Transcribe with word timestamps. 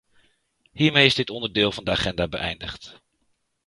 Hiermee 0.71 1.05
is 1.05 1.15
dit 1.15 1.29
onderdeel 1.29 1.71
van 1.71 1.83
de 1.83 1.91
agenda 1.91 2.27
beëindigd. 2.27 3.01